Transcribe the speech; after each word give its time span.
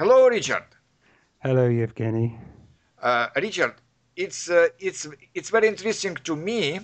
Hello, 0.00 0.28
Richard. 0.28 0.64
Hello, 1.40 1.68
Yevgeny. 1.68 2.38
Uh, 3.02 3.28
Richard, 3.36 3.74
it's 4.16 4.48
uh, 4.48 4.68
it's 4.78 5.06
it's 5.34 5.50
very 5.50 5.68
interesting 5.68 6.14
to 6.24 6.34
me 6.36 6.80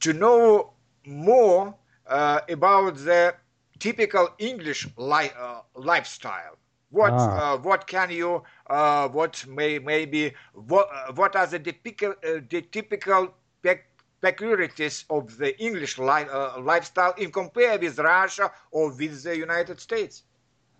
to 0.00 0.12
know 0.12 0.72
more 1.06 1.72
uh, 2.08 2.40
about 2.48 2.96
the 2.96 3.34
typical 3.78 4.28
English 4.38 4.88
li- 4.96 5.30
uh, 5.38 5.60
lifestyle. 5.76 6.56
What 6.90 7.12
Ah. 7.12 7.54
uh, 7.54 7.58
what 7.58 7.86
can 7.86 8.10
you 8.10 8.42
uh, 8.68 9.06
what 9.08 9.46
may 9.46 9.78
maybe 9.78 10.34
what 10.54 10.88
what 11.16 11.36
are 11.36 11.46
the 11.46 11.60
typical 11.60 12.10
uh, 12.10 12.40
the 12.50 12.62
typical 12.76 13.22
pec- 13.62 13.86
peculiarities 14.20 15.04
of 15.10 15.38
the 15.38 15.50
English 15.62 15.96
li- 15.98 16.30
uh, 16.38 16.60
lifestyle 16.60 17.14
in 17.18 17.30
compare 17.30 17.78
with 17.78 18.00
Russia 18.00 18.50
or 18.72 18.90
with 18.90 19.22
the 19.22 19.36
United 19.36 19.78
States? 19.80 20.24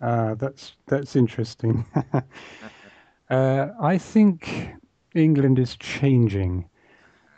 Uh, 0.03 0.35
that's 0.35 0.73
that's 0.87 1.15
interesting. 1.15 1.85
uh, 3.29 3.67
I 3.79 3.97
think 3.97 4.73
England 5.15 5.57
is 5.57 5.77
changing. 5.77 6.65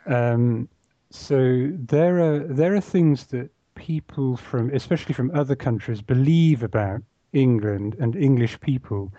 Um, 0.06 0.68
so 1.10 1.70
there 1.72 2.18
are 2.18 2.40
there 2.40 2.74
are 2.74 2.80
things 2.80 3.26
that 3.26 3.50
people 3.76 4.36
from, 4.36 4.70
especially 4.74 5.14
from 5.14 5.30
other 5.30 5.54
countries, 5.54 6.02
believe 6.02 6.64
about 6.64 7.02
England 7.32 7.94
and 8.00 8.16
English 8.16 8.58
people. 8.60 9.12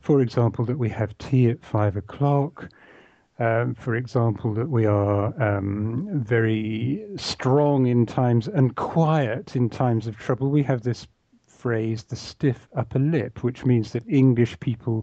For 0.00 0.20
example, 0.20 0.66
that 0.66 0.78
we 0.78 0.90
have 0.90 1.16
tea 1.16 1.48
at 1.48 1.64
five 1.64 1.96
o'clock. 1.96 2.68
Um, 3.38 3.74
for 3.74 3.96
example, 3.96 4.52
that 4.54 4.68
we 4.68 4.84
are 4.84 5.32
um, 5.42 6.06
very 6.12 7.04
strong 7.16 7.86
in 7.86 8.04
times 8.04 8.46
and 8.46 8.76
quiet 8.76 9.56
in 9.56 9.70
times 9.70 10.06
of 10.06 10.18
trouble. 10.18 10.50
We 10.50 10.62
have 10.64 10.82
this 10.82 11.06
phrase, 11.64 12.04
the 12.04 12.14
stiff 12.16 12.68
upper 12.76 12.98
lip, 12.98 13.42
which 13.42 13.64
means 13.64 13.92
that 13.92 14.02
English 14.06 14.60
people 14.60 15.02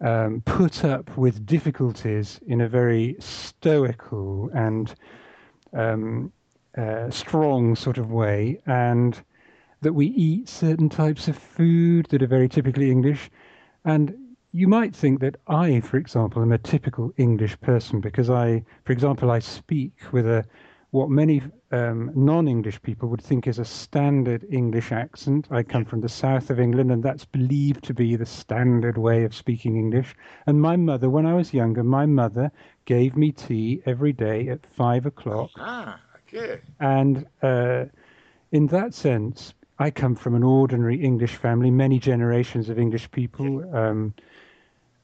um, 0.00 0.42
put 0.44 0.84
up 0.84 1.16
with 1.16 1.46
difficulties 1.46 2.40
in 2.48 2.60
a 2.60 2.68
very 2.68 3.14
stoical 3.20 4.50
and 4.52 4.92
um, 5.72 6.32
uh, 6.76 7.08
strong 7.08 7.76
sort 7.76 7.98
of 7.98 8.10
way, 8.10 8.60
and 8.66 9.22
that 9.80 9.92
we 9.92 10.06
eat 10.06 10.48
certain 10.48 10.88
types 10.88 11.28
of 11.28 11.38
food 11.38 12.06
that 12.06 12.20
are 12.20 12.34
very 12.36 12.48
typically 12.48 12.90
English. 12.90 13.30
And 13.84 14.12
you 14.50 14.66
might 14.66 14.92
think 14.92 15.20
that 15.20 15.36
I, 15.46 15.78
for 15.78 15.98
example, 15.98 16.42
am 16.42 16.50
a 16.50 16.58
typical 16.58 17.12
English 17.16 17.60
person 17.60 18.00
because 18.00 18.28
I, 18.28 18.64
for 18.82 18.92
example, 18.92 19.30
I 19.30 19.38
speak 19.38 19.92
with 20.10 20.26
a 20.26 20.44
what 20.90 21.10
many 21.10 21.42
um, 21.72 22.10
non-English 22.14 22.82
people 22.82 23.08
would 23.08 23.22
think 23.22 23.46
is 23.46 23.58
a 23.58 23.64
standard 23.64 24.44
English 24.50 24.90
accent. 24.92 25.46
I 25.50 25.62
come 25.62 25.84
from 25.84 26.00
the 26.00 26.08
south 26.08 26.50
of 26.50 26.58
England, 26.58 26.90
and 26.90 27.02
that's 27.02 27.24
believed 27.24 27.84
to 27.84 27.94
be 27.94 28.16
the 28.16 28.26
standard 28.26 28.98
way 28.98 29.24
of 29.24 29.34
speaking 29.34 29.76
English. 29.76 30.14
And 30.46 30.60
my 30.60 30.76
mother, 30.76 31.08
when 31.08 31.26
I 31.26 31.34
was 31.34 31.54
younger, 31.54 31.84
my 31.84 32.06
mother 32.06 32.50
gave 32.86 33.16
me 33.16 33.30
tea 33.32 33.82
every 33.86 34.12
day 34.12 34.48
at 34.48 34.66
five 34.76 35.06
o'clock, 35.06 35.50
Ah, 35.56 36.00
okay. 36.26 36.60
and 36.80 37.26
uh, 37.42 37.84
in 38.50 38.66
that 38.68 38.94
sense, 38.94 39.54
I 39.78 39.90
come 39.90 40.14
from 40.14 40.34
an 40.34 40.42
ordinary 40.42 41.00
English 41.00 41.36
family, 41.36 41.70
many 41.70 41.98
generations 41.98 42.68
of 42.68 42.78
English 42.78 43.10
people. 43.12 43.64
Um, 43.74 44.12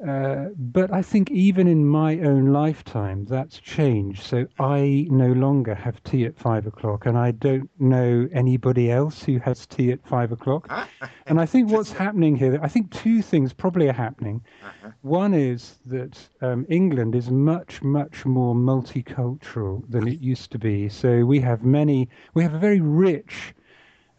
uh, 0.06 0.48
but 0.58 0.92
I 0.92 1.00
think 1.00 1.30
even 1.30 1.66
in 1.66 1.86
my 1.86 2.18
own 2.18 2.52
lifetime, 2.52 3.24
that's 3.24 3.58
changed. 3.58 4.22
So 4.22 4.46
I 4.58 5.06
no 5.10 5.32
longer 5.32 5.74
have 5.74 6.02
tea 6.02 6.26
at 6.26 6.36
five 6.36 6.66
o'clock, 6.66 7.06
and 7.06 7.16
I 7.16 7.30
don't 7.30 7.70
know 7.78 8.28
anybody 8.32 8.90
else 8.90 9.22
who 9.22 9.38
has 9.38 9.66
tea 9.66 9.92
at 9.92 10.06
five 10.06 10.32
o'clock. 10.32 10.66
Ah, 10.68 10.88
And 11.26 11.40
I 11.40 11.46
think 11.46 11.70
what's 11.70 11.92
happening 11.92 12.36
here, 12.36 12.60
I 12.62 12.68
think 12.68 12.90
two 12.92 13.22
things 13.22 13.52
probably 13.52 13.88
are 13.88 13.94
happening. 13.94 14.42
uh-huh. 14.62 14.90
One 15.00 15.32
is 15.32 15.78
that 15.86 16.28
um, 16.42 16.66
England 16.68 17.14
is 17.14 17.30
much, 17.30 17.82
much 17.82 18.26
more 18.26 18.54
multicultural 18.54 19.82
than 19.88 20.06
it 20.06 20.20
used 20.20 20.52
to 20.52 20.58
be. 20.58 20.88
So 20.88 21.24
we 21.24 21.40
have 21.40 21.64
many, 21.64 22.08
we 22.34 22.42
have 22.42 22.54
a 22.54 22.58
very 22.58 22.80
rich 22.80 23.54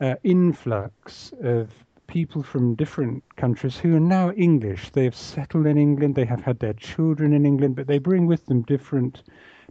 uh, 0.01 0.15
influx 0.23 1.33
of 1.41 1.71
people 2.07 2.41
from 2.41 2.75
different 2.75 3.23
countries 3.35 3.78
who 3.78 3.95
are 3.95 4.00
now 4.00 4.31
English. 4.31 4.90
They 4.90 5.03
have 5.03 5.16
settled 5.16 5.68
in 5.68 5.78
England, 5.78 6.16
they 6.16 6.25
have 6.25 6.41
had 6.41 6.59
their 6.59 6.73
children 6.73 7.34
in 7.34 7.45
England, 7.45 7.75
but 7.75 7.88
they 7.88 8.00
bring 8.00 8.25
with 8.25 8.45
them 8.45 8.63
different 8.63 9.23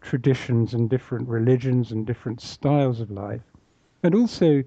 traditions 0.03 0.75
and 0.75 0.89
different 0.89 1.29
religions 1.29 1.91
and 1.91 2.07
different 2.07 2.41
styles 2.41 3.01
of 3.01 3.11
life. 3.11 3.43
And 4.03 4.15
also, 4.15 4.63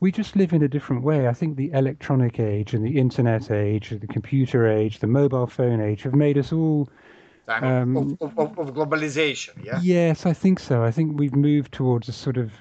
we 0.00 0.12
just 0.12 0.36
live 0.36 0.52
in 0.52 0.62
a 0.62 0.68
different 0.68 1.02
way. 1.02 1.28
I 1.28 1.32
think 1.32 1.56
the 1.56 1.70
electronic 1.72 2.38
age 2.38 2.74
and 2.74 2.84
the 2.84 2.98
internet 2.98 3.50
age, 3.50 3.90
the 3.90 4.06
computer 4.06 4.66
age, 4.66 4.98
the 4.98 5.06
mobile 5.06 5.46
phone 5.46 5.80
age 5.80 6.02
have 6.02 6.14
made 6.14 6.38
us 6.38 6.52
all. 6.52 6.88
Um, 7.48 7.96
of, 7.96 8.12
of, 8.20 8.38
of, 8.38 8.58
of 8.58 8.74
globalization, 8.74 9.64
yeah? 9.64 9.80
Yes, 9.82 10.26
I 10.26 10.34
think 10.34 10.60
so. 10.60 10.84
I 10.84 10.90
think 10.90 11.18
we've 11.18 11.34
moved 11.34 11.72
towards 11.72 12.08
a 12.08 12.12
sort 12.12 12.36
of 12.36 12.52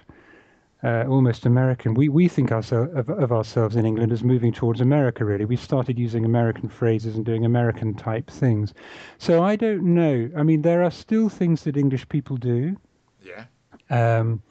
uh, 0.83 1.05
almost 1.07 1.45
American. 1.45 1.93
We 1.93 2.09
we 2.09 2.27
think 2.27 2.51
of, 2.51 2.71
of 2.71 3.31
ourselves 3.31 3.75
in 3.75 3.85
England 3.85 4.11
as 4.11 4.23
moving 4.23 4.53
towards 4.53 4.81
America. 4.81 5.25
Really, 5.25 5.45
we 5.45 5.55
started 5.55 5.97
using 5.97 6.25
American 6.25 6.69
phrases 6.69 7.15
and 7.15 7.25
doing 7.25 7.45
American 7.45 7.95
type 7.95 8.29
things. 8.29 8.73
So 9.17 9.43
I 9.43 9.55
don't 9.55 9.83
know. 9.83 10.29
I 10.37 10.43
mean, 10.43 10.61
there 10.61 10.83
are 10.83 10.91
still 10.91 11.29
things 11.29 11.63
that 11.63 11.77
English 11.77 12.07
people 12.09 12.37
do. 12.37 12.77
Yeah. 13.21 13.45
Um, 13.89 14.41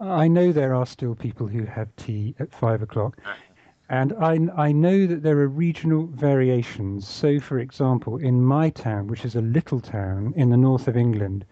I 0.00 0.26
know 0.28 0.52
there 0.52 0.74
are 0.74 0.86
still 0.86 1.14
people 1.14 1.46
who 1.46 1.64
have 1.64 1.94
tea 1.96 2.34
at 2.40 2.52
five 2.52 2.82
o'clock, 2.82 3.18
and 3.88 4.12
I, 4.14 4.48
I 4.56 4.72
know 4.72 5.06
that 5.06 5.22
there 5.22 5.38
are 5.38 5.48
regional 5.48 6.06
variations. 6.06 7.06
So, 7.06 7.38
for 7.38 7.58
example, 7.60 8.16
in 8.16 8.42
my 8.42 8.70
town, 8.70 9.06
which 9.06 9.24
is 9.24 9.36
a 9.36 9.40
little 9.40 9.80
town 9.80 10.32
in 10.36 10.50
the 10.50 10.56
north 10.56 10.88
of 10.88 10.96
England, 10.96 11.44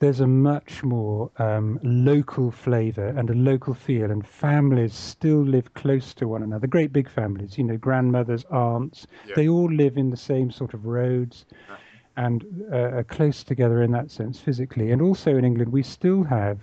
there's 0.00 0.20
a 0.20 0.26
much 0.26 0.82
more 0.82 1.30
um, 1.36 1.78
local 1.82 2.50
flavour 2.50 3.08
and 3.08 3.28
a 3.30 3.34
local 3.34 3.74
feel, 3.74 4.10
and 4.10 4.26
families 4.26 4.94
still 4.94 5.42
live 5.42 5.72
close 5.74 6.14
to 6.14 6.26
one 6.26 6.42
another. 6.42 6.66
Great 6.66 6.92
big 6.92 7.08
families, 7.08 7.56
you 7.58 7.64
know, 7.64 7.76
grandmothers, 7.76 8.44
aunts, 8.50 9.06
Yeah. 9.26 9.34
they 9.36 9.48
all 9.48 9.70
live 9.70 9.98
in 9.98 10.10
the 10.10 10.16
same 10.16 10.50
sort 10.50 10.72
of 10.74 10.86
roads 10.86 11.44
and 12.16 12.44
uh, 12.72 12.76
are 12.98 13.04
close 13.04 13.44
together 13.44 13.82
in 13.82 13.92
that 13.92 14.10
sense 14.10 14.40
physically. 14.40 14.90
And 14.90 15.02
also 15.02 15.36
in 15.36 15.44
England, 15.44 15.70
we 15.70 15.82
still 15.82 16.24
have, 16.24 16.58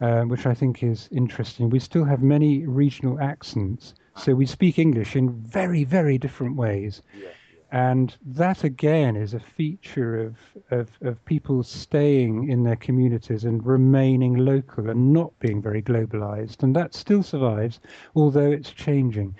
um, 0.00 0.28
which 0.28 0.46
I 0.46 0.54
think 0.54 0.82
is 0.82 1.08
interesting, 1.12 1.68
we 1.68 1.78
still 1.78 2.04
have 2.04 2.22
many 2.22 2.66
regional 2.66 3.20
accents. 3.20 3.94
So 4.16 4.34
we 4.34 4.46
speak 4.46 4.78
English 4.78 5.14
in 5.14 5.30
very, 5.30 5.84
very 5.84 6.16
different 6.16 6.56
ways. 6.56 7.02
Yeah. 7.14 7.28
And 7.72 8.16
that 8.24 8.64
again 8.64 9.16
is 9.16 9.34
a 9.34 9.40
feature 9.40 10.20
of, 10.20 10.36
of, 10.70 10.90
of 11.02 11.24
people 11.24 11.62
staying 11.62 12.48
in 12.48 12.62
their 12.64 12.76
communities 12.76 13.44
and 13.44 13.64
remaining 13.64 14.34
local 14.36 14.88
and 14.90 15.12
not 15.12 15.38
being 15.40 15.60
very 15.62 15.82
globalized. 15.82 16.62
And 16.62 16.74
that 16.76 16.94
still 16.94 17.22
survives, 17.22 17.80
although 18.14 18.50
it's 18.50 18.70
changing. 18.70 19.34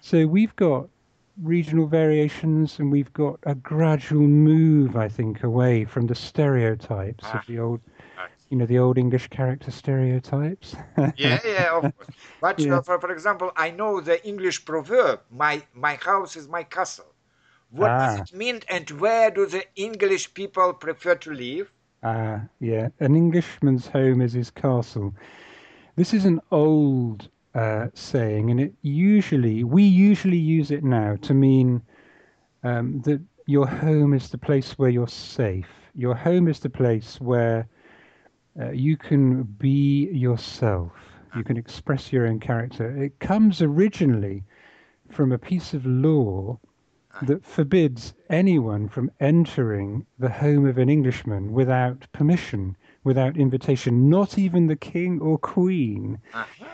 So 0.00 0.26
we've 0.26 0.54
got 0.56 0.88
regional 1.42 1.86
variations 1.86 2.78
and 2.78 2.90
we've 2.90 3.12
got 3.12 3.38
a 3.44 3.54
gradual 3.54 4.26
move, 4.26 4.96
I 4.96 5.08
think, 5.08 5.42
away 5.42 5.84
from 5.84 6.06
the 6.06 6.14
stereotypes 6.14 7.34
of 7.34 7.40
Ah. 7.40 7.46
the 7.46 7.58
old, 7.58 7.80
you 8.50 8.56
know, 8.56 8.66
the 8.66 8.78
old 8.78 8.98
English 8.98 9.28
character 9.28 9.70
stereotypes. 9.70 10.76
yeah, 11.16 11.40
yeah, 11.44 11.76
of 11.76 11.94
course. 11.94 12.08
But 12.40 12.66
Yeah. 12.66 12.70
uh, 12.70 12.82
for, 12.82 12.98
for 13.00 13.10
example, 13.12 13.52
I 13.56 13.70
know 13.70 14.00
the 14.00 14.24
English 14.26 14.64
proverb, 14.64 15.20
my, 15.30 15.62
my 15.74 15.94
house 15.94 16.36
is 16.36 16.48
my 16.48 16.64
castle. 16.64 17.11
What 17.72 17.98
does 17.98 18.16
Ah. 18.18 18.24
it 18.24 18.32
mean 18.34 18.60
and 18.68 18.90
where 18.90 19.30
do 19.30 19.46
the 19.46 19.64
English 19.76 20.34
people 20.34 20.72
prefer 20.74 21.16
to 21.16 21.32
live? 21.32 21.72
Ah, 22.02 22.48
yeah. 22.60 22.88
An 23.00 23.16
Englishman's 23.16 23.88
home 23.88 24.20
is 24.20 24.32
his 24.32 24.50
castle. 24.50 25.14
This 25.96 26.14
is 26.14 26.24
an 26.24 26.40
old 26.50 27.28
uh, 27.54 27.88
saying, 27.94 28.50
and 28.50 28.60
it 28.60 28.74
usually 28.82 29.64
we 29.64 29.82
usually 29.82 30.38
use 30.38 30.70
it 30.70 30.84
now 30.84 31.16
to 31.22 31.34
mean 31.34 31.82
um, 32.62 33.00
that 33.02 33.20
your 33.46 33.66
home 33.66 34.14
is 34.14 34.30
the 34.30 34.38
place 34.38 34.78
where 34.78 34.90
you're 34.90 35.08
safe. 35.08 35.90
Your 35.94 36.14
home 36.14 36.48
is 36.48 36.60
the 36.60 36.70
place 36.70 37.20
where 37.20 37.68
uh, 38.60 38.70
you 38.70 38.96
can 38.96 39.42
be 39.44 40.08
yourself. 40.10 40.92
You 41.34 41.44
can 41.44 41.56
express 41.56 42.12
your 42.12 42.26
own 42.26 42.40
character. 42.40 42.96
It 42.96 43.18
comes 43.20 43.60
originally 43.62 44.44
from 45.10 45.32
a 45.32 45.38
piece 45.38 45.74
of 45.74 45.86
law 45.86 46.58
that 47.20 47.44
forbids 47.44 48.14
anyone 48.30 48.88
from 48.88 49.10
entering 49.20 50.06
the 50.18 50.30
home 50.30 50.66
of 50.66 50.78
an 50.78 50.88
Englishman 50.88 51.52
without 51.52 52.10
permission, 52.12 52.74
without 53.04 53.36
invitation. 53.36 54.08
Not 54.08 54.38
even 54.38 54.66
the 54.66 54.76
king 54.76 55.20
or 55.20 55.38
queen 55.38 56.18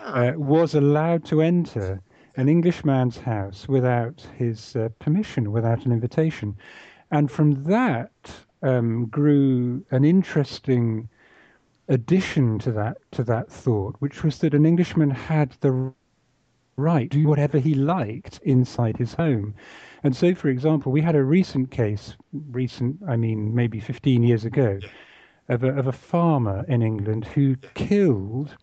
uh, 0.05 0.33
was 0.37 0.75
allowed 0.75 1.25
to 1.27 1.43
enter 1.43 2.01
an 2.37 2.49
Englishman's 2.49 3.19
house 3.19 3.69
without 3.69 4.25
his 4.37 4.77
uh, 4.77 4.91
permission, 5.01 5.51
without 5.51 5.85
an 5.85 5.93
invitation. 5.93 6.57
And 7.11 7.31
from 7.31 7.65
that 7.65 8.13
um, 8.63 9.07
grew 9.07 9.85
an 9.91 10.05
interesting 10.05 11.09
addition 11.89 12.59
to 12.61 12.71
that 12.73 12.99
to 13.13 13.25
that 13.25 13.51
thought, 13.51 13.97
which 13.99 14.23
was 14.23 14.39
that 14.39 14.55
an 14.55 14.67
Englishman 14.67 15.11
had 15.11 15.57
the 15.61 15.93
right 16.79 17.11
do 17.11 17.27
whatever 17.27 17.59
he 17.59 17.75
liked 17.75 18.41
inside 18.45 18.97
his 18.97 19.15
home. 19.15 19.55
And 20.05 20.15
so, 20.15 20.35
for 20.35 20.49
example, 20.49 20.93
we 20.93 21.03
had 21.03 21.17
a 21.17 21.25
recent 21.25 21.71
case, 21.71 22.17
recent, 22.33 22.97
I 23.07 23.17
mean, 23.17 23.55
maybe 23.55 23.81
15 23.81 24.23
years 24.23 24.45
ago, 24.45 24.79
of 25.49 25.65
a, 25.65 25.71
of 25.77 25.89
a 25.89 25.93
farmer 25.93 26.65
in 26.69 26.83
England 26.83 27.25
who 27.25 27.57
killed 27.75 28.57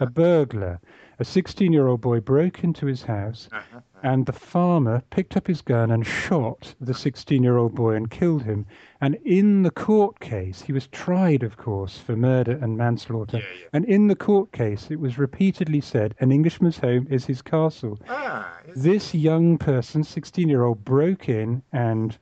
a 0.00 0.06
burglar. 0.06 0.80
A 1.20 1.24
16 1.24 1.72
year 1.72 1.88
old 1.88 2.00
boy 2.00 2.20
broke 2.20 2.62
into 2.62 2.86
his 2.86 3.02
house, 3.02 3.48
Uh-huh. 3.50 3.80
and 4.04 4.24
the 4.24 4.32
farmer 4.32 5.02
picked 5.10 5.36
up 5.36 5.48
his 5.48 5.62
gun 5.62 5.90
and 5.90 6.06
shot 6.06 6.72
the 6.80 6.94
16 6.94 7.42
year 7.42 7.56
old 7.56 7.74
boy 7.74 7.94
and 7.96 8.08
killed 8.08 8.44
him. 8.44 8.64
And 9.00 9.16
in 9.24 9.62
the 9.64 9.72
court 9.72 10.20
case, 10.20 10.62
he 10.62 10.72
was 10.72 10.86
tried, 10.88 11.42
of 11.42 11.56
course, 11.56 11.98
for 11.98 12.14
murder 12.14 12.52
and 12.62 12.76
manslaughter. 12.76 13.38
Yeah, 13.38 13.44
yeah. 13.60 13.66
And 13.72 13.84
in 13.86 14.06
the 14.06 14.14
court 14.14 14.52
case, 14.52 14.86
it 14.90 15.00
was 15.00 15.18
repeatedly 15.18 15.80
said 15.80 16.14
an 16.20 16.30
Englishman's 16.30 16.78
home 16.78 17.08
is 17.10 17.24
his 17.26 17.42
castle. 17.42 17.98
Ah, 18.08 18.56
This 18.76 19.12
young 19.12 19.58
person, 19.58 20.04
16 20.04 20.48
year 20.48 20.62
old, 20.62 20.84
broke 20.84 21.28
in 21.28 21.62
and 21.72 22.16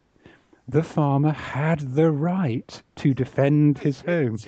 the 0.69 0.83
farmer 0.83 1.31
had 1.33 1.81
the 1.95 2.11
right 2.11 2.83
to 2.97 3.13
defend 3.15 3.79
his 3.79 4.01
home. 4.07 4.39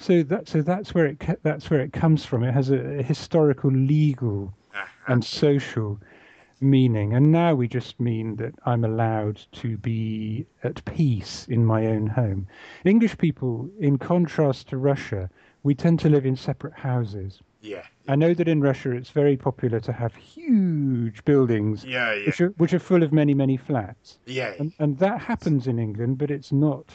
So 0.00 0.22
that 0.24 0.48
so 0.48 0.62
that's 0.62 0.94
where 0.94 1.06
it 1.06 1.22
that's 1.42 1.68
where 1.70 1.80
it 1.80 1.92
comes 1.92 2.24
from. 2.24 2.42
It 2.42 2.52
has 2.54 2.70
a, 2.70 2.80
a 3.00 3.02
historical, 3.02 3.70
legal, 3.70 4.52
Uh-huh. 4.74 5.12
and 5.12 5.22
social 5.24 5.98
meaning. 6.60 7.12
And 7.14 7.30
now 7.32 7.54
we 7.54 7.66
just 7.68 7.98
mean 8.00 8.36
that 8.36 8.54
I'm 8.66 8.84
allowed 8.84 9.36
to 9.62 9.76
be 9.76 10.46
at 10.62 10.84
peace 10.84 11.46
in 11.48 11.64
my 11.66 11.86
own 11.86 12.06
home. 12.06 12.46
English 12.84 13.16
people, 13.18 13.68
in 13.78 13.98
contrast 13.98 14.68
to 14.68 14.76
Russia, 14.78 15.28
we 15.62 15.74
tend 15.74 16.00
to 16.00 16.08
live 16.08 16.26
in 16.26 16.36
separate 16.36 16.74
houses. 16.74 17.40
yeah, 17.62 17.84
I 18.08 18.16
know 18.16 18.32
that 18.34 18.48
in 18.48 18.60
Russia 18.62 18.90
it's 18.92 19.10
very 19.22 19.36
popular 19.36 19.80
to 19.80 19.92
have 19.92 20.14
huge 20.14 21.22
buildings 21.24 21.84
yeah, 21.84 22.14
yeah, 22.14 22.26
which 22.26 22.40
are, 22.40 22.52
which 22.60 22.72
are 22.74 22.78
full 22.90 23.02
of 23.02 23.12
many, 23.12 23.34
many 23.34 23.56
flats. 23.58 24.18
yeah. 24.26 24.52
And, 24.60 24.72
and 24.78 24.98
that 24.98 25.20
happens 25.20 25.66
in 25.66 25.78
England, 25.78 26.16
but 26.18 26.30
it's 26.30 26.52
not 26.52 26.86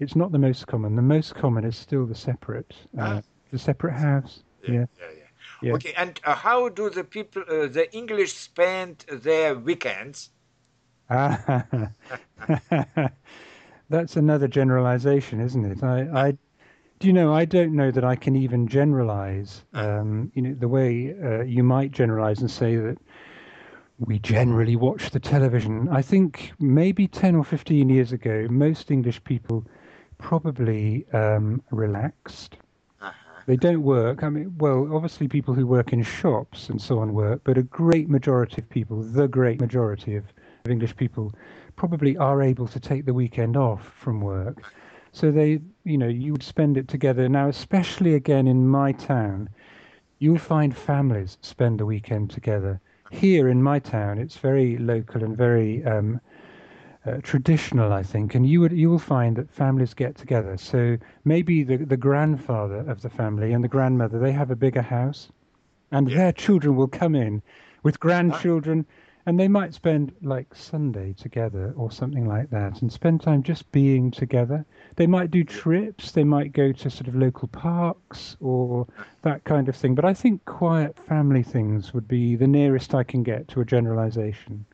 it's 0.00 0.16
not 0.16 0.32
the 0.32 0.38
most 0.38 0.66
common. 0.66 0.96
The 0.96 1.02
most 1.02 1.34
common 1.34 1.64
is 1.64 1.76
still 1.76 2.06
the 2.06 2.14
separate 2.14 2.74
uh, 2.98 3.18
Ah. 3.18 3.22
the 3.50 3.58
separate 3.58 3.94
house. 3.94 4.42
yeah, 4.62 4.70
Yeah. 4.72 4.86
yeah, 4.98 5.10
yeah. 5.18 5.24
Yeah. 5.60 5.72
Okay, 5.74 5.92
and 5.96 6.20
uh, 6.24 6.34
how 6.34 6.68
do 6.68 6.88
the 6.90 7.04
people, 7.04 7.42
uh, 7.48 7.66
the 7.66 7.88
English, 7.92 8.32
spend 8.34 8.98
their 9.10 9.54
weekends? 9.54 10.30
Ah, 11.10 11.90
that's 13.88 14.16
another 14.16 14.48
generalization, 14.48 15.40
isn't 15.40 15.64
it? 15.64 15.82
I, 15.82 16.26
I, 16.28 16.30
do 16.98 17.06
you 17.06 17.12
know? 17.12 17.32
I 17.34 17.44
don't 17.44 17.74
know 17.74 17.90
that 17.90 18.04
I 18.04 18.14
can 18.16 18.36
even 18.36 18.66
generalize. 18.68 19.64
Um, 19.74 20.30
you 20.34 20.42
know, 20.42 20.54
the 20.54 20.68
way 20.68 21.14
uh, 21.22 21.42
you 21.42 21.62
might 21.62 21.90
generalize 21.92 22.40
and 22.40 22.50
say 22.50 22.76
that 22.76 22.98
we 23.98 24.18
generally 24.18 24.76
watch 24.76 25.10
the 25.10 25.20
television. 25.20 25.88
I 25.90 26.02
think 26.02 26.52
maybe 26.58 27.06
ten 27.08 27.34
or 27.36 27.44
fifteen 27.44 27.88
years 27.88 28.12
ago, 28.12 28.46
most 28.50 28.90
English 28.90 29.22
people 29.24 29.64
probably 30.18 31.06
um, 31.12 31.62
relaxed. 31.70 32.56
Uh-huh. 33.00 33.12
They 33.46 33.56
don't 33.56 33.82
work. 33.82 34.22
I 34.22 34.28
mean, 34.28 34.54
well, 34.58 34.94
obviously, 34.94 35.28
people 35.28 35.54
who 35.54 35.66
work 35.66 35.92
in 35.92 36.02
shops 36.02 36.68
and 36.68 36.80
so 36.80 36.98
on 36.98 37.14
work, 37.14 37.40
but 37.44 37.56
a 37.56 37.62
great 37.62 38.08
majority 38.08 38.60
of 38.60 38.68
people, 38.68 39.02
the 39.02 39.28
great 39.28 39.60
majority 39.60 40.16
of, 40.16 40.24
of 40.64 40.70
English 40.70 40.96
people, 40.96 41.32
probably 41.76 42.16
are 42.16 42.42
able 42.42 42.66
to 42.68 42.80
take 42.80 43.06
the 43.06 43.14
weekend 43.14 43.56
off 43.56 43.90
from 43.94 44.20
work. 44.20 44.62
So 45.12 45.30
they, 45.30 45.60
you 45.84 45.96
know, 45.96 46.08
you 46.08 46.32
would 46.32 46.42
spend 46.42 46.76
it 46.76 46.88
together. 46.88 47.28
Now, 47.28 47.48
especially 47.48 48.14
again 48.14 48.46
in 48.46 48.68
my 48.68 48.92
town, 48.92 49.48
you'll 50.18 50.38
find 50.38 50.76
families 50.76 51.38
spend 51.40 51.80
the 51.80 51.86
weekend 51.86 52.30
together. 52.30 52.80
Here 53.10 53.48
in 53.48 53.62
my 53.62 53.78
town, 53.78 54.18
it's 54.18 54.36
very 54.36 54.76
local 54.76 55.24
and 55.24 55.36
very 55.36 55.82
um, 55.84 56.20
uh, 57.08 57.20
traditional, 57.22 57.92
I 57.92 58.02
think, 58.02 58.34
and 58.34 58.46
you 58.46 58.60
would 58.60 58.72
you 58.72 58.90
will 58.90 58.98
find 58.98 59.36
that 59.36 59.50
families 59.50 59.94
get 59.94 60.16
together. 60.16 60.56
So 60.56 60.98
maybe 61.24 61.62
the 61.64 61.76
the 61.78 61.96
grandfather 61.96 62.78
of 62.90 63.02
the 63.02 63.10
family 63.10 63.52
and 63.52 63.64
the 63.64 63.68
grandmother 63.68 64.18
they 64.18 64.32
have 64.32 64.50
a 64.50 64.56
bigger 64.56 64.82
house, 64.82 65.30
and 65.90 66.08
Yeah. 66.08 66.18
their 66.18 66.32
children 66.32 66.76
will 66.76 66.88
come 66.88 67.14
in 67.14 67.42
with 67.82 68.00
grandchildren, 68.00 68.86
and 69.26 69.38
they 69.38 69.48
might 69.48 69.74
spend 69.74 70.12
like 70.22 70.54
Sunday 70.54 71.12
together 71.14 71.72
or 71.76 71.90
something 71.90 72.26
like 72.26 72.50
that, 72.50 72.80
and 72.82 72.92
spend 72.92 73.20
time 73.20 73.42
just 73.42 73.70
being 73.72 74.10
together. 74.10 74.64
They 74.96 75.06
might 75.06 75.30
do 75.30 75.44
trips. 75.44 76.12
They 76.12 76.24
might 76.24 76.52
go 76.52 76.72
to 76.72 76.90
sort 76.90 77.08
of 77.08 77.14
local 77.16 77.48
parks 77.48 78.36
or 78.40 78.86
that 79.22 79.44
kind 79.44 79.68
of 79.68 79.76
thing. 79.76 79.94
But 79.94 80.04
I 80.04 80.14
think 80.14 80.44
quiet 80.44 80.98
family 80.98 81.42
things 81.42 81.94
would 81.94 82.08
be 82.08 82.36
the 82.36 82.46
nearest 82.48 82.94
I 82.94 83.04
can 83.04 83.22
get 83.22 83.48
to 83.48 83.60
a 83.60 83.64
generalization. 83.64 84.66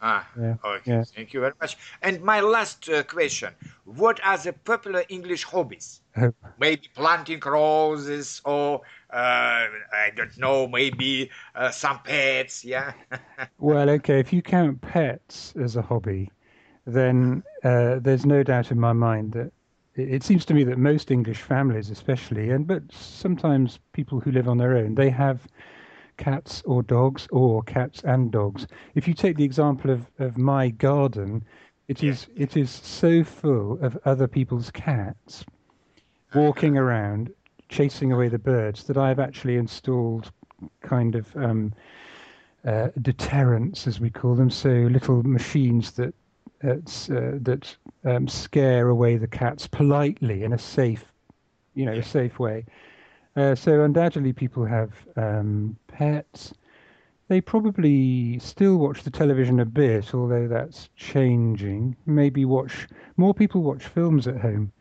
Ah, 0.00 0.28
Yeah, 0.36 0.56
okay. 0.64 0.82
yeah. 0.86 1.04
Thank 1.14 1.32
you 1.34 1.40
very 1.40 1.52
much. 1.60 1.76
And 2.02 2.22
my 2.22 2.40
last 2.40 2.88
uh, 2.88 3.02
question: 3.04 3.54
What 3.84 4.20
are 4.24 4.38
the 4.38 4.52
popular 4.52 5.04
English 5.08 5.44
hobbies? 5.44 6.00
Maybe 6.58 6.88
planting 6.94 7.40
roses, 7.40 8.40
or 8.44 8.80
uh, 9.12 9.66
I 9.92 10.10
don't 10.14 10.36
know, 10.38 10.66
maybe 10.68 11.30
uh, 11.54 11.70
some 11.70 12.00
pets. 12.02 12.64
Yeah. 12.64 12.92
Well, 13.58 13.88
okay, 13.90 14.18
if 14.20 14.32
you 14.32 14.42
count 14.42 14.80
pets 14.80 15.54
as 15.56 15.76
a 15.76 15.82
hobby, 15.82 16.30
then 16.86 17.42
uh, 17.62 17.98
there's 18.00 18.24
no 18.26 18.42
doubt 18.42 18.70
in 18.70 18.80
my 18.80 18.92
mind 18.92 19.32
that 19.32 19.52
it 19.94 20.22
seems 20.22 20.44
to 20.46 20.54
me 20.54 20.64
that 20.64 20.78
most 20.78 21.10
English 21.10 21.42
families, 21.42 21.90
especially, 21.90 22.50
and 22.50 22.66
but 22.66 22.90
sometimes 22.92 23.78
people 23.92 24.20
who 24.20 24.30
live 24.32 24.48
on 24.48 24.58
their 24.58 24.76
own, 24.76 24.94
they 24.94 25.10
have 25.10 25.46
cats 26.18 26.62
or 26.66 26.82
dogs 26.82 27.28
or 27.32 27.62
cats 27.64 28.02
and 28.04 28.30
dogs. 28.32 28.66
If 28.94 29.08
you 29.08 29.14
take 29.14 29.36
the 29.38 29.44
example 29.44 29.90
of, 29.90 30.10
of 30.18 30.36
my 30.38 30.70
garden, 30.70 31.44
it 31.88 32.02
Yeah. 32.02 32.14
is 32.14 32.28
it 32.36 32.56
is 32.56 32.70
so 32.70 33.24
full 33.24 33.78
of 33.82 33.98
other 34.04 34.28
people's 34.28 34.70
cats 34.70 35.46
walking 36.34 36.76
around 36.78 37.32
chasing 37.70 38.12
away 38.12 38.28
the 38.28 38.38
birds 38.38 38.84
that 38.84 38.98
I've 38.98 39.20
actually 39.20 39.56
installed 39.56 40.32
kind 40.82 41.14
of 41.16 41.34
um, 41.36 41.74
uh, 42.64 42.88
deterrents, 43.00 43.86
as 43.86 44.00
we 44.00 44.10
call 44.10 44.34
them, 44.34 44.50
so 44.50 44.70
little 44.70 45.22
machines 45.22 45.92
that 45.92 46.14
uh, 46.64 46.74
uh, 47.14 47.38
that 47.40 47.76
um, 48.04 48.28
scare 48.28 48.88
away 48.88 49.16
the 49.16 49.28
cats 49.28 49.66
politely 49.68 50.44
in 50.44 50.52
a 50.52 50.58
safe, 50.58 51.12
you 51.74 51.86
know, 51.86 51.94
Yeah. 51.94 52.00
a 52.00 52.02
safe 52.02 52.38
way. 52.38 52.64
Uh, 53.38 53.54
so 53.54 53.82
undoubtedly, 53.84 54.32
people 54.32 54.64
have 54.64 54.90
um, 55.16 55.76
pets. 55.86 56.52
They 57.28 57.40
probably 57.40 58.38
still 58.40 58.78
watch 58.78 59.04
the 59.04 59.10
television 59.10 59.60
a 59.60 59.64
bit, 59.64 60.12
although 60.12 60.48
that's 60.48 60.88
changing. 60.96 61.94
Maybe 62.04 62.44
watch 62.44 62.88
more 63.16 63.32
people 63.32 63.62
watch 63.62 63.84
films 63.86 64.26
at 64.26 64.40
home. 64.40 64.72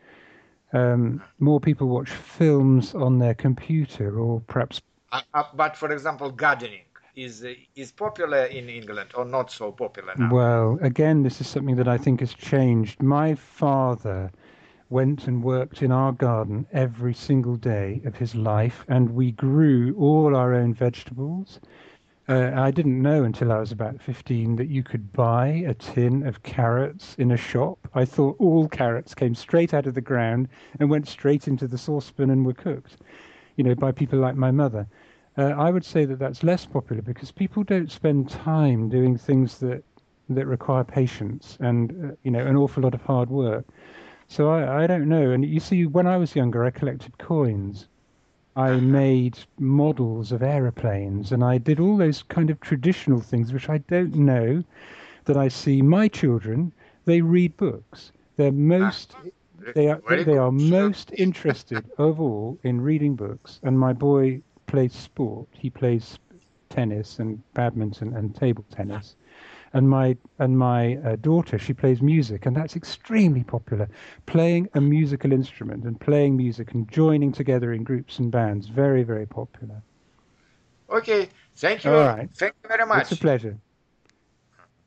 Um, 0.74 1.22
more 1.40 1.60
people 1.60 1.88
watch 1.88 2.10
films 2.10 2.96
on 2.96 3.20
their 3.20 3.36
computer, 3.36 4.20
or 4.20 4.42
perhaps 4.48 4.82
Uh, 5.12 5.22
uh, 5.34 5.44
but 5.54 5.78
for 5.78 5.92
example, 5.92 6.32
gardening 6.32 6.86
is 7.16 7.44
uh, 7.44 7.54
is 7.76 7.92
popular 7.92 8.46
in 8.46 8.70
England 8.70 9.12
or 9.14 9.26
not 9.26 9.52
so 9.52 9.72
popular 9.72 10.16
now. 10.18 10.34
Well, 10.34 10.80
again, 10.82 11.24
this 11.24 11.42
is 11.42 11.48
something 11.48 11.76
that 11.76 11.88
I 11.88 11.98
think 11.98 12.22
has 12.22 12.34
changed. 12.34 13.04
My 13.04 13.36
father 13.36 14.32
went 14.90 15.28
and 15.28 15.44
worked 15.44 15.82
in 15.82 15.92
our 15.92 16.12
garden 16.12 16.66
every 16.72 17.14
single 17.14 17.56
day 17.56 18.02
of 18.06 18.16
his 18.16 18.36
life, 18.36 18.86
and 18.88 19.10
we 19.10 19.32
grew 19.32 19.96
all 19.98 20.36
our 20.36 20.54
own 20.54 20.74
vegetables. 20.74 21.60
Uh, 22.30 22.52
I 22.56 22.72
didn't 22.72 23.02
know 23.02 23.24
until 23.24 23.52
I 23.52 23.60
was 23.60 23.72
about 23.72 24.02
15 24.02 24.56
that 24.58 24.68
you 24.68 24.84
could 24.84 25.14
buy 25.14 25.48
a 25.48 25.74
tin 25.74 26.26
of 26.28 26.44
carrots 26.44 27.16
in 27.16 27.32
a 27.32 27.38
shop. 27.38 27.88
I 27.94 28.06
thought 28.06 28.36
all 28.40 28.68
carrots 28.68 29.14
came 29.16 29.36
straight 29.36 29.74
out 29.74 29.88
of 29.88 29.94
the 29.94 30.02
ground 30.02 30.50
and 30.80 30.90
went 30.90 31.08
straight 31.08 31.48
into 31.48 31.68
the 31.68 31.78
saucepan 31.78 32.30
and 32.30 32.46
were 32.46 32.54
cooked, 32.54 32.98
you 33.56 33.64
know, 33.64 33.76
by 33.76 33.92
people 33.92 34.20
like 34.20 34.36
my 34.36 34.52
mother. 34.52 34.88
Uh, 35.38 35.54
I 35.58 35.70
would 35.70 35.86
say 35.86 36.06
that 36.06 36.20
that's 36.20 36.44
less 36.44 36.66
popular 36.66 37.02
because 37.02 37.32
people 37.32 37.64
don't 37.64 37.92
spend 37.92 38.30
time 38.30 38.90
doing 38.90 39.18
things 39.18 39.60
that 39.60 39.84
that 40.30 40.46
require 40.46 40.84
patience 40.84 41.58
and 41.62 42.12
uh, 42.12 42.16
you 42.24 42.32
know 42.32 42.46
an 42.46 42.58
awful 42.58 42.84
lot 42.84 42.94
of 42.94 43.02
hard 43.02 43.30
work. 43.30 43.66
So 44.28 44.50
I, 44.50 44.84
I 44.84 44.88
don't 44.88 45.08
know. 45.08 45.32
And 45.32 45.46
you 45.46 45.60
see, 45.60 45.86
when 45.86 46.08
I 46.08 46.18
was 46.18 46.36
younger, 46.36 46.66
I 46.66 46.70
collected 46.70 47.18
coins. 47.18 47.88
I 48.56 48.72
uh-huh. 48.72 48.82
made 48.82 49.38
models 49.60 50.32
of 50.32 50.42
aeroplanes, 50.42 51.32
and 51.32 51.44
I 51.44 51.60
did 51.60 51.80
all 51.80 51.96
those 51.96 52.24
kind 52.24 52.50
of 52.50 52.60
traditional 52.60 53.22
things, 53.22 53.54
which 53.54 53.70
I 53.70 53.78
don't 53.78 54.16
know 54.16 54.64
that 55.26 55.38
I 55.38 55.48
see 55.48 55.82
my 55.82 56.08
children. 56.08 56.74
They 57.06 57.22
read 57.22 57.56
books. 57.56 58.12
They're 58.36 58.48
ah, 58.48 58.52
most 58.52 59.16
they 59.76 59.90
are 59.90 60.02
they 60.24 60.38
are 60.38 60.52
most 60.52 61.12
interested 61.14 61.86
of 61.98 62.20
all 62.20 62.58
in 62.64 62.82
reading 62.82 63.16
books. 63.16 63.60
And 63.64 63.80
my 63.80 63.94
boy 63.94 64.42
plays 64.66 64.94
sport. 64.94 65.48
He 65.52 65.70
plays 65.70 66.18
tennis 66.70 67.20
and 67.20 67.42
badminton 67.54 68.16
and 68.16 68.36
table 68.36 68.66
tennis. 68.72 69.16
And 69.74 69.90
my 69.90 70.18
and 70.40 70.58
my 70.58 70.98
uh, 70.98 71.16
daughter, 71.18 71.58
she 71.58 71.74
plays 71.74 72.02
music, 72.02 72.46
and 72.46 72.56
that's 72.56 72.76
extremely 72.76 73.44
popular. 73.44 73.90
Playing 74.26 74.70
a 74.74 74.82
musical 74.82 75.32
instrument 75.32 75.84
and 75.84 76.00
playing 76.00 76.38
music 76.38 76.74
and 76.74 76.90
joining 76.90 77.32
together 77.32 77.74
in 77.74 77.84
groups 77.84 78.20
and 78.20 78.32
bands, 78.32 78.68
very 78.68 79.04
very 79.04 79.26
popular. 79.26 79.82
Okay, 80.90 81.30
Thank 81.58 81.86
you. 81.86 81.92
All 81.92 82.06
right. 82.06 82.30
Thank 82.36 82.54
you 82.64 82.70
very 82.70 82.86
much. 82.86 83.04
It's 83.04 83.12
a 83.14 83.18
pleasure. 83.18 83.58